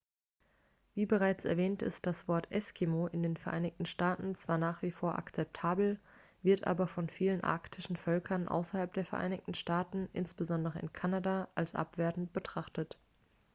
"wie 0.95 1.05
bereits 1.05 1.45
erwähnt 1.45 1.83
ist 1.83 2.07
das 2.07 2.27
wort 2.27 2.47
"eskimo" 2.51 3.05
in 3.05 3.21
den 3.21 3.37
vereinigten 3.37 3.85
staaten 3.85 4.33
zwar 4.33 4.57
nach 4.57 4.81
wie 4.81 4.89
vor 4.89 5.15
akzeptabel 5.15 5.99
wird 6.41 6.65
aber 6.65 6.87
von 6.87 7.07
vielen 7.07 7.43
arktischen 7.43 7.97
völkern 7.97 8.47
außerhalb 8.47 8.91
der 8.95 9.05
vereinigten 9.05 9.53
staaten 9.53 10.09
insbesondere 10.11 10.79
in 10.79 10.91
kanada 10.91 11.49
als 11.53 11.75
abwertend 11.75 12.33
betrachtet. 12.33 12.97